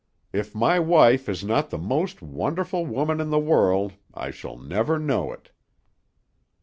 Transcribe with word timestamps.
If 0.33 0.55
my 0.55 0.79
wife 0.79 1.29
is 1.29 1.43
not 1.43 1.69
the 1.69 1.77
most 1.77 2.23
wonderful 2.23 2.87
woman 2.87 3.21
in 3.21 3.29
the 3.29 3.37
world, 3.37 3.93
I 4.15 4.31
shall 4.31 4.57
never 4.57 4.97
know 4.97 5.31
it." 5.31 5.51